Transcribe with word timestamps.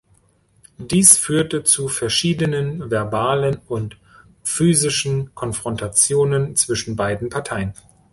Dies 0.79 1.15
führte 1.15 1.63
zu 1.63 1.87
verschiedenen 1.87 2.89
verbalen 2.89 3.61
und 3.67 3.97
physischen 4.41 5.35
Konfrontationen 5.35 6.55
zwischen 6.55 6.95
beiden 6.95 7.29
Parteien. 7.29 7.75